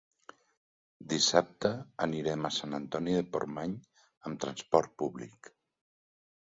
[1.11, 1.71] Dissabte
[2.07, 3.79] anirem a Sant Antoni de Portmany
[4.31, 5.55] amb transport públic.